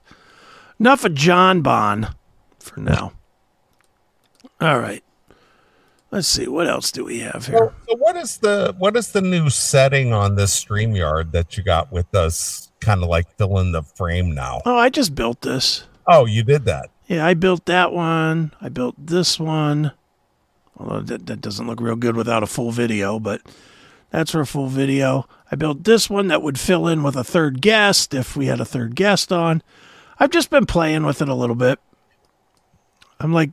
[0.79, 2.15] Enough of Jon Bon
[2.59, 3.13] for now.
[4.61, 5.03] All right.
[6.11, 6.49] Let's see.
[6.49, 7.59] What else do we have here?
[7.59, 11.63] So, so what is the what is the new setting on this StreamYard that you
[11.63, 14.63] got with us kind of like fill in the frame now?
[14.65, 15.85] Oh, I just built this.
[16.07, 16.91] Oh, you did that.
[17.07, 18.53] Yeah, I built that one.
[18.61, 19.93] I built this one.
[20.79, 23.43] Although that, that doesn't look real good without a full video, but
[24.11, 25.29] that's for a full video.
[25.51, 28.61] I built this one that would fill in with a third guest if we had
[28.61, 29.63] a third guest on.
[30.19, 31.79] I've just been playing with it a little bit.
[33.21, 33.51] I'm like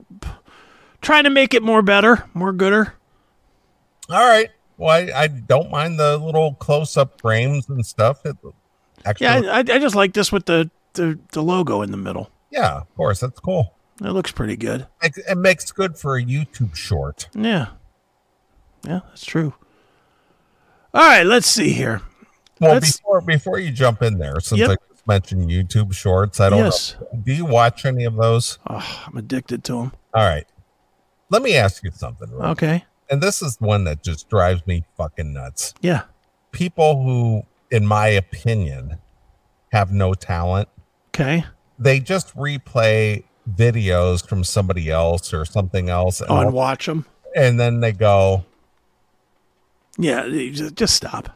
[1.05, 2.93] trying to make it more better, more gooder.
[4.09, 4.49] All right.
[4.77, 8.25] Well, I, I don't mind the little close up frames and stuff.
[8.25, 8.35] It,
[9.05, 12.29] actually, Yeah, I, I just like this with the, the, the logo in the middle.
[12.51, 13.73] yeah, of course, that's cool.
[14.01, 14.87] It looks pretty good.
[15.01, 17.29] It, it makes good for a YouTube short.
[17.33, 17.67] Yeah.
[18.85, 19.53] Yeah, that's true.
[20.93, 22.01] All right, let's see here.
[22.59, 24.69] Well, Let's- before before you jump in there, since Yep.
[24.71, 26.95] I just mentioned YouTube Shorts, I don't Yes.
[27.01, 27.19] know.
[27.23, 28.59] Do you watch any of those?
[28.69, 29.91] Oh, I'm addicted to them.
[30.13, 30.45] All right.
[31.29, 32.31] Let me ask you something.
[32.33, 32.85] Okay.
[33.09, 35.73] And this is one that just drives me fucking nuts.
[35.81, 36.03] Yeah.
[36.51, 38.97] People who, in my opinion,
[39.71, 40.69] have no talent,
[41.13, 41.45] Okay.
[41.79, 43.23] they just replay
[43.55, 47.05] videos from somebody else or something else, and, Oh, and watch them.
[47.35, 48.45] and then they go,
[49.97, 50.27] Yeah.
[50.29, 51.29] Just, just stop.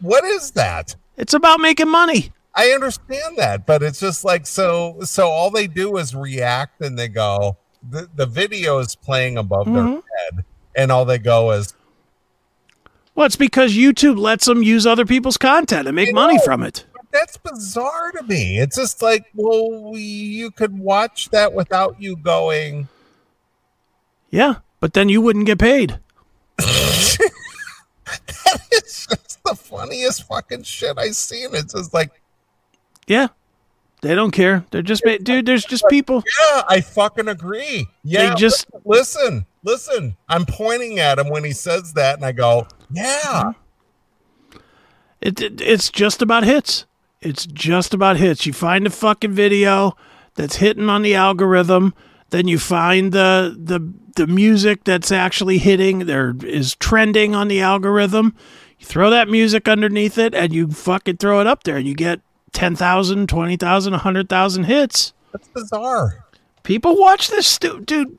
[0.00, 2.32] "What is that?" It's about making money.
[2.54, 4.98] I understand that, but it's just like so.
[5.02, 7.56] So all they do is react, and they go.
[7.82, 9.74] The the video is playing above Mhm.
[9.74, 11.74] their head, and all they go is,
[13.14, 16.42] Well, it's because YouTube lets them use other people's content and make money know.
[16.44, 16.84] from it.
[17.12, 22.88] "That's bizarre to me." It's just like, well, you could watch that without you going.
[24.30, 24.56] Yeah.
[24.80, 25.98] But then you wouldn't get paid.
[26.58, 27.18] that
[28.72, 31.54] is just the funniest fucking shit I've seen.
[31.54, 32.20] It's just like,
[33.06, 33.28] Yeah.
[34.00, 34.64] They don't care.
[34.70, 36.22] They're just, ma- dude, there's just people.
[36.52, 37.86] yeah, I fucking agree.
[38.04, 40.16] Yeah, just- listen, listen.
[40.28, 43.52] I'm pointing at him when he says that, and I go, yeah.
[45.20, 46.86] It, it, it's just about hits.
[47.20, 48.46] It's just about hits.
[48.46, 49.96] You find a fucking video
[50.36, 51.92] that's hitting on the algorithm.
[52.30, 53.80] Then you find the the
[54.14, 58.36] the music that's actually hitting there is trending on the algorithm.
[58.78, 61.94] You throw that music underneath it and you fucking throw it up there and you
[61.94, 62.20] get
[62.52, 65.12] 10,000, 20,000, 100,000 hits.
[65.32, 66.24] That's bizarre.
[66.62, 68.18] People watch this stu- dude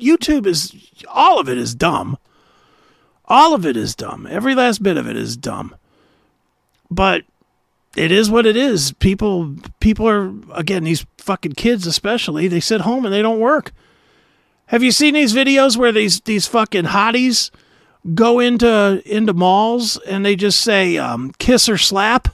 [0.00, 0.74] YouTube is
[1.08, 2.18] all of it is dumb.
[3.26, 4.26] All of it is dumb.
[4.28, 5.74] Every last bit of it is dumb.
[6.90, 7.24] But
[7.96, 8.92] it is what it is.
[8.94, 13.72] People people are again these fucking kids especially, they sit home and they don't work.
[14.66, 17.50] Have you seen these videos where these these fucking hotties
[18.14, 22.28] go into into malls and they just say um, kiss or slap?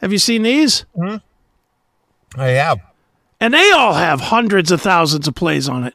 [0.00, 0.84] Have you seen these?
[0.96, 2.40] Mm-hmm.
[2.40, 2.80] I have.
[3.40, 5.94] And they all have hundreds of thousands of plays on it.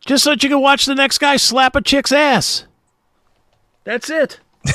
[0.00, 2.64] Just so that you can watch the next guy slap a chick's ass.
[3.84, 4.40] That's it.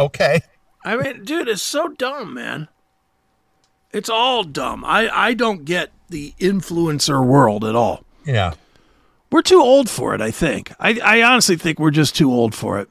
[0.00, 0.40] Okay.
[0.82, 2.68] I mean, dude, it's so dumb, man.
[3.92, 4.82] It's all dumb.
[4.84, 8.04] I, I don't get the influencer world at all.
[8.24, 8.54] Yeah.
[9.30, 10.72] We're too old for it, I think.
[10.80, 12.88] I, I honestly think we're just too old for it.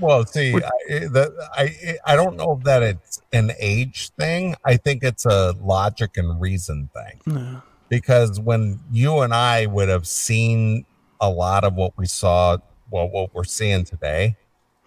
[0.00, 4.54] Well, see, I, the, I I don't know that it's an age thing.
[4.64, 7.62] I think it's a logic and reason thing.
[7.88, 10.86] Because when you and I would have seen
[11.20, 12.56] a lot of what we saw,
[12.90, 14.36] well, what we're seeing today,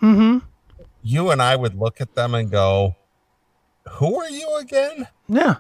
[0.02, 0.40] Mm-hmm.
[1.04, 2.96] you and I would look at them and go,
[3.94, 5.56] "Who are you again?" Yeah.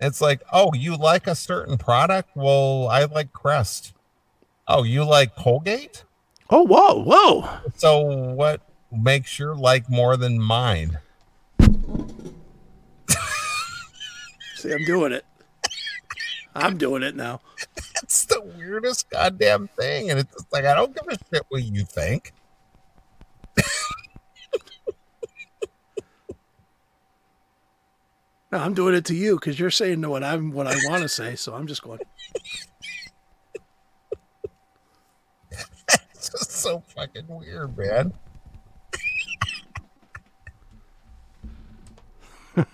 [0.00, 2.30] It's like, "Oh, you like a certain product?
[2.36, 3.94] Well, I like Crest.
[4.68, 6.04] Oh, you like Colgate?
[6.54, 7.48] Oh, whoa, whoa.
[7.76, 8.02] So
[8.34, 8.60] what
[8.92, 10.98] makes your like more than mine?"
[14.56, 15.24] See, I'm doing it.
[16.54, 17.40] I'm doing it now.
[18.02, 20.10] It's the weirdest goddamn thing.
[20.10, 22.34] And it's just like, I don't give a shit what you think.
[28.52, 31.08] No, I'm doing it to you because you're saying what I'm what I want to
[31.08, 31.34] say.
[31.34, 32.00] So I'm just going.
[36.14, 38.12] It's just so fucking weird, man.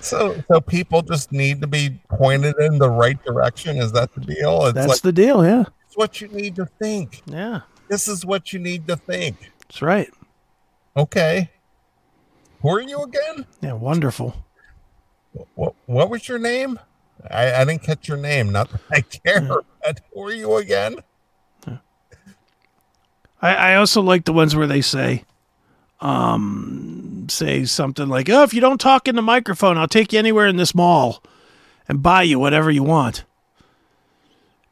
[0.00, 3.78] so so people just need to be pointed in the right direction.
[3.78, 4.66] Is that the deal?
[4.66, 5.44] It's That's like the deal.
[5.44, 5.64] Yeah.
[5.86, 7.22] it's what you need to think.
[7.26, 7.60] Yeah.
[7.88, 9.52] This is what you need to think.
[9.60, 10.10] That's right.
[10.96, 11.50] Okay.
[12.62, 13.46] Who are you again?
[13.60, 13.74] Yeah.
[13.74, 14.34] Wonderful.
[15.54, 16.78] What what was your name?
[17.30, 18.52] I, I didn't catch your name.
[18.52, 19.62] Not that I care.
[19.82, 20.98] But who are you again?
[23.40, 25.24] I, I also like the ones where they say,
[26.00, 30.18] um, say something like, "Oh, if you don't talk in the microphone, I'll take you
[30.18, 31.22] anywhere in this mall
[31.88, 33.24] and buy you whatever you want."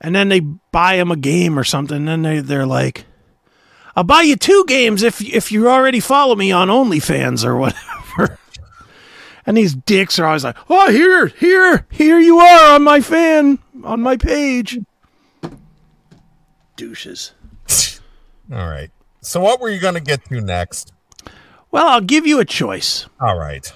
[0.01, 1.97] And then they buy them a game or something.
[1.97, 3.05] And then they they're like,
[3.95, 8.02] "I'll buy you two games if if you already follow me on OnlyFans or whatever."
[9.45, 13.59] And these dicks are always like, "Oh, here, here, here you are on my fan,
[13.83, 14.79] on my page."
[16.77, 17.33] Douches.
[18.53, 18.91] All right.
[19.21, 20.93] So what were you going to get to next?
[21.71, 23.07] Well, I'll give you a choice.
[23.21, 23.73] All right.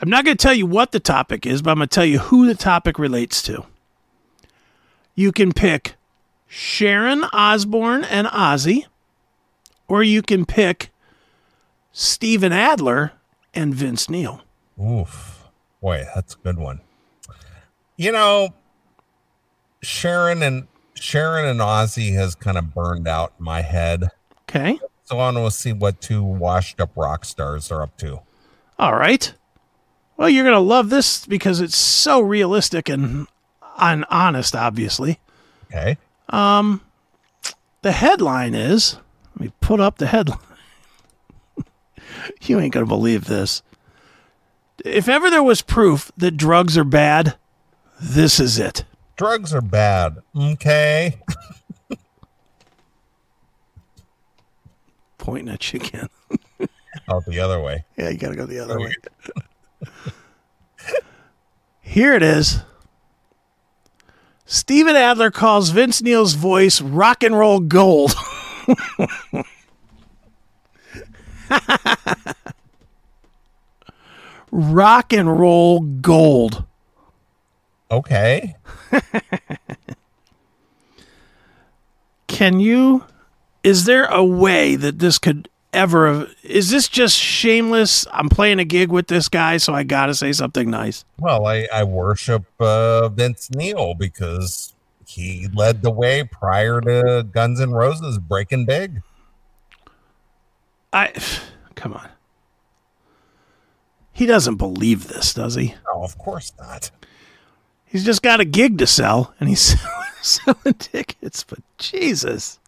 [0.00, 2.04] I'm not going to tell you what the topic is, but I'm going to tell
[2.04, 3.64] you who the topic relates to.
[5.14, 5.94] You can pick
[6.46, 8.86] Sharon Osbourne and Ozzy,
[9.88, 10.90] or you can pick
[11.92, 13.12] Steven Adler
[13.58, 14.42] and Vince Neil.
[14.80, 15.48] Oof.
[15.82, 16.80] Boy, that's a good one.
[17.96, 18.54] You know,
[19.82, 24.10] Sharon and Sharon and Ozzy has kind of burned out in my head.
[24.48, 24.78] Okay.
[25.04, 28.20] So I want to see what two washed up rock stars are up to.
[28.78, 29.32] All right.
[30.16, 33.26] Well, you're going to love this because it's so realistic and,
[33.78, 35.18] and honest, obviously.
[35.66, 35.98] Okay.
[36.28, 36.80] Um,
[37.82, 38.96] the headline is
[39.34, 40.38] let me put up the headline.
[42.42, 43.62] You ain't going to believe this.
[44.84, 47.36] If ever there was proof that drugs are bad,
[48.00, 48.84] this is it.
[49.16, 50.18] Drugs are bad.
[50.36, 51.18] Okay.
[55.18, 56.08] Pointing at you again.
[57.10, 57.84] Out oh, the other way.
[57.96, 58.94] Yeah, you got to go the other way.
[61.80, 62.60] Here it is.
[64.44, 68.14] Steven Adler calls Vince Neil's voice rock and roll gold.
[74.50, 76.64] rock and roll gold.
[77.90, 78.56] Okay.
[82.26, 83.04] Can you
[83.64, 88.58] is there a way that this could ever Have, is this just shameless I'm playing
[88.58, 91.04] a gig with this guy so I got to say something nice.
[91.18, 94.74] Well, I, I worship uh, Vince Neil because
[95.06, 99.02] he led the way prior to Guns N' Roses breaking big.
[100.92, 101.12] I
[101.74, 102.08] come on.
[104.12, 105.74] He doesn't believe this, does he?
[105.86, 106.90] No, of course not.
[107.84, 109.76] He's just got a gig to sell and he's
[110.22, 112.58] selling tickets, but Jesus.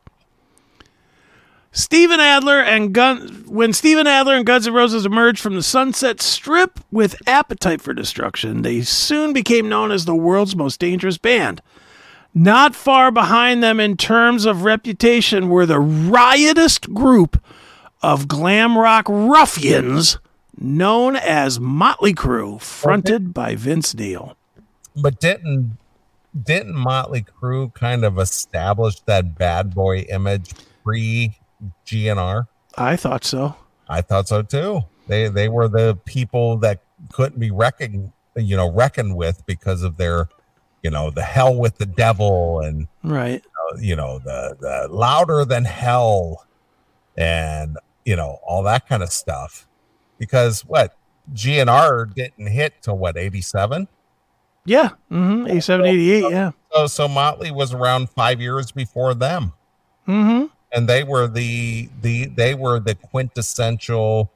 [1.72, 6.20] Steven Adler and Gun when Steven Adler and Guns N' Roses emerged from the Sunset
[6.20, 11.62] Strip with appetite for destruction, they soon became known as the world's most dangerous band.
[12.34, 17.42] Not far behind them in terms of reputation were the riotous group
[18.02, 20.18] of glam rock ruffians
[20.58, 24.36] known as Motley Crue, fronted by Vince Neil.
[24.96, 25.78] But didn't
[26.42, 30.50] didn't Motley Crue kind of establish that bad boy image
[30.84, 31.36] pre
[31.86, 32.46] GNR?
[32.76, 33.56] I thought so.
[33.88, 34.82] I thought so too.
[35.08, 36.80] They they were the people that
[37.12, 40.28] couldn't be reckoned you know reckoned with because of their
[40.82, 43.42] you know the hell with the devil and Right.
[43.72, 46.46] uh, you know the the louder than hell
[47.16, 49.66] and you know all that kind of stuff
[50.18, 50.96] because what
[51.34, 53.86] GNR didn't hit till what 87
[54.64, 54.90] Yeah.
[55.10, 55.46] Mm-hmm.
[55.48, 56.50] 87, 88, yeah.
[56.72, 59.52] so so Motley was around 5 years before them
[60.08, 60.46] Mm-hmm.
[60.72, 64.32] and they were the the they were the quintessential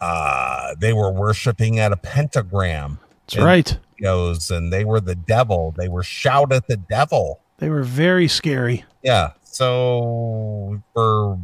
[0.00, 3.78] uh they were worshiping at a pentagram That's right.
[4.00, 8.26] goes and they were the devil they were shout at the devil They were very
[8.28, 8.84] scary.
[9.02, 11.38] yeah so for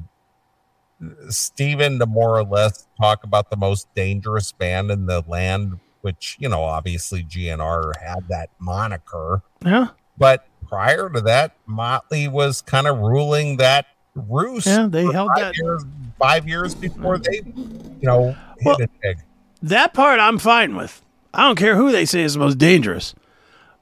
[1.28, 6.36] Steven to more or less talk about the most dangerous band in the land which
[6.38, 9.88] you know obviously GNR had that moniker Yeah.
[10.16, 15.38] but prior to that Motley was kind of ruling that roost Yeah, they held five
[15.38, 15.84] that- years,
[16.18, 19.18] five years before they you know hit Well- it big
[19.62, 21.02] That part I'm fine with.
[21.34, 23.14] I don't care who they say is the most dangerous.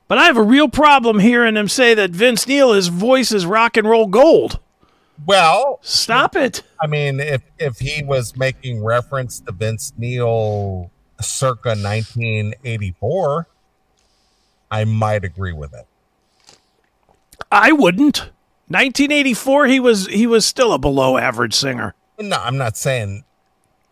[0.09, 3.45] But I have a real problem hearing them say that Vince Neil, his voice is
[3.45, 4.59] rock and roll gold.
[5.25, 6.63] Well Stop it.
[6.81, 10.91] I mean, if if he was making reference to Vince Neil
[11.21, 13.47] circa 1984,
[14.71, 15.87] I might agree with it.
[17.51, 18.31] I wouldn't.
[18.69, 21.95] 1984, he was he was still a below average singer.
[22.19, 23.25] No, I'm not saying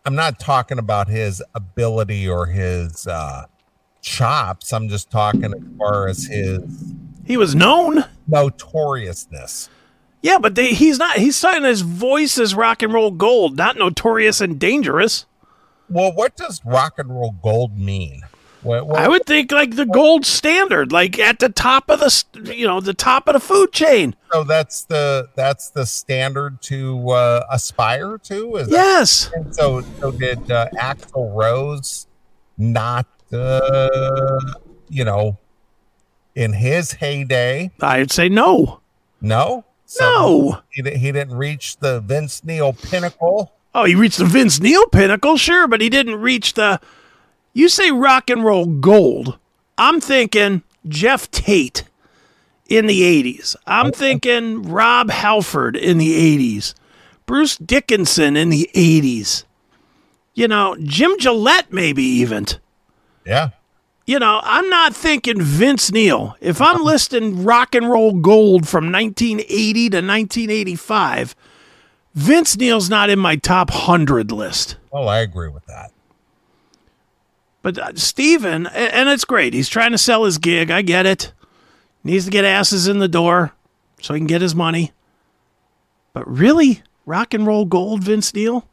[0.05, 3.45] I'm not talking about his ability or his uh
[4.01, 4.71] chops.
[4.73, 6.93] I'm just talking as far as his
[7.25, 8.03] He was known.
[8.27, 9.69] notoriousness.
[10.25, 11.17] Yeah, but they, he's not.
[11.17, 15.27] He's saying his voice as rock and roll gold, not notorious and dangerous.
[15.87, 18.21] Well, what does rock and roll gold mean?
[18.63, 22.55] What, what- I would think like the gold standard, like at the top of the,
[22.55, 24.15] you know, the top of the food chain.
[24.33, 28.55] so that's the that's the standard to uh, aspire to.
[28.55, 29.29] Is Yes.
[29.35, 32.07] And so, so did uh, Axl Rose
[32.57, 34.39] not, uh,
[34.89, 35.37] you know,
[36.33, 37.69] in his heyday?
[37.79, 38.79] I'd say no.
[39.21, 40.61] No, so No.
[40.69, 43.51] he, he didn't reach the Vince Neil pinnacle.
[43.73, 46.79] Oh, he reached the Vince Neil pinnacle, sure, but he didn't reach the.
[47.53, 49.37] You say rock and roll gold.
[49.77, 51.83] I'm thinking Geoff Tate
[52.67, 53.55] in the 80s.
[53.67, 56.73] I'm thinking Rob Halford in the 80s.
[57.25, 59.43] Bruce Dickinson in the 80s.
[60.33, 62.45] You know, Jim Gillette, maybe even.
[63.25, 63.49] Yeah,
[64.05, 66.35] You know, I'm not thinking Vince Neil.
[66.39, 71.35] If I'm listing rock and roll gold from 1980 to 1985,
[72.13, 74.77] Vince Neil's not in my top 100 list.
[74.91, 75.91] well, I agree with that.
[77.63, 79.55] But uh, Steven, and it's great.
[79.55, 80.69] He's trying to sell his gig.
[80.69, 81.33] I get it.
[82.03, 83.53] Needs to get asses in the door
[83.99, 84.91] so he can get his money.
[86.13, 88.67] But really, rock and roll gold, Vince Neil?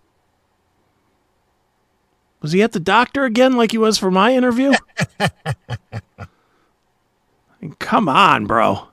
[2.43, 4.73] Was he at the doctor again like he was for my interview?
[5.21, 5.31] I
[7.61, 8.89] mean, come on, bro.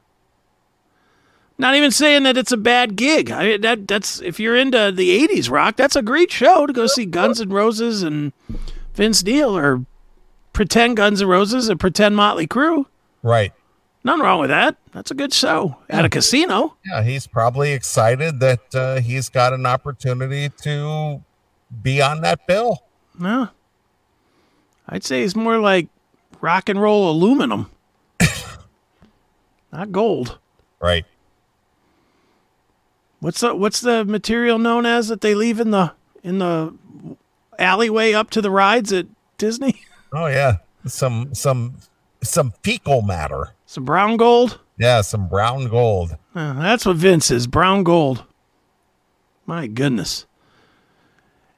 [1.58, 3.32] Not even saying that it's a bad gig.
[3.32, 6.72] I mean, that that's if you're into the '80s rock, that's a great show to
[6.72, 8.32] go see Guns N' Roses and
[8.94, 9.86] Vince Neil or
[10.54, 12.86] pretend Guns N' Roses and pretend Motley Crue.
[13.24, 13.52] Right.
[14.06, 14.78] Nothing wrong with that.
[14.94, 16.78] That's a good show at a casino.
[16.86, 21.22] Yeah, he's probably excited that uh, he's got an opportunity to
[21.84, 22.84] be on that bill.
[23.20, 23.50] No,
[24.88, 25.90] I'd say it's more like
[26.42, 27.70] rock and roll aluminum,
[29.72, 30.40] not gold.
[30.80, 31.06] Right.
[33.20, 36.74] What's the what's the material known as that they leave in the in the
[37.58, 39.82] alleyway up to the rides at Disney?
[40.12, 41.76] Oh yeah, some some
[42.24, 43.54] some fecal matter.
[43.68, 44.60] Some brown gold.
[44.76, 46.18] Yeah, some brown gold.
[46.34, 48.24] Uh, that's what Vince is, brown gold.
[49.46, 50.26] My goodness.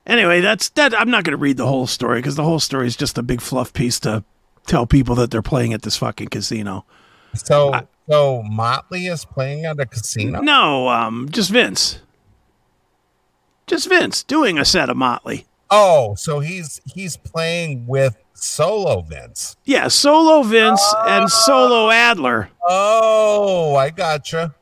[0.05, 0.93] Anyway, that's that.
[0.99, 3.23] I'm not going to read the whole story because the whole story is just a
[3.23, 4.25] big fluff piece to
[4.67, 6.85] tell people that they're playing at this fucking casino.
[7.33, 7.73] So
[8.09, 10.41] so Motley is playing at a casino.
[10.41, 11.99] No, um, just Vince.
[13.67, 15.45] Just Vince doing a set of Motley.
[15.69, 19.55] Oh, so he's he's playing with solo Vince.
[19.63, 22.49] Yeah, solo Vince and solo Adler.
[22.67, 24.53] Oh, I gotcha.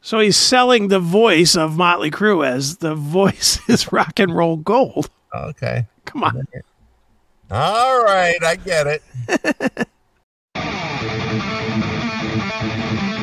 [0.00, 4.56] So he's selling the voice of Motley Crue as the voice is rock and roll
[4.56, 5.10] gold.
[5.32, 5.86] Okay.
[6.06, 6.48] Come on.
[7.52, 9.02] All right, I get it.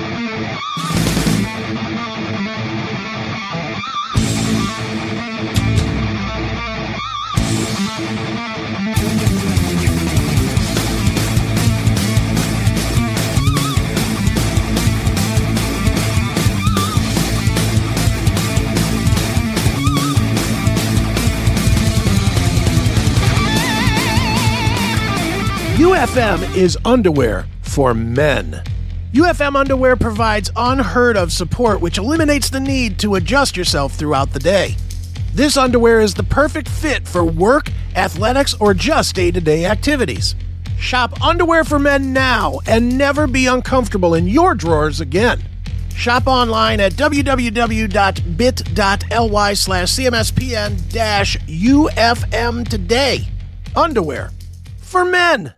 [25.78, 28.64] UFM is underwear for men.
[29.14, 34.40] UFM underwear provides unheard of support which eliminates the need to adjust yourself throughout the
[34.40, 34.76] day.
[35.36, 40.34] This underwear is the perfect fit for work, athletics, or just day to day activities.
[40.80, 45.44] Shop underwear for men now and never be uncomfortable in your drawers again.
[45.96, 47.94] Shop online at www.bit.ly
[49.54, 50.78] slash cmspn
[51.48, 53.28] UFM today.
[53.76, 54.32] Underwear
[54.80, 55.54] for men.